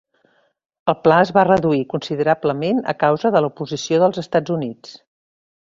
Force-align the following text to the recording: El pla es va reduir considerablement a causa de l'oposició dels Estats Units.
El 0.93 0.95
pla 1.07 1.17
es 1.25 1.33
va 1.35 1.43
reduir 1.49 1.83
considerablement 1.93 2.81
a 2.95 2.99
causa 3.05 3.35
de 3.37 3.47
l'oposició 3.47 4.03
dels 4.07 4.25
Estats 4.25 4.59
Units. 4.61 4.99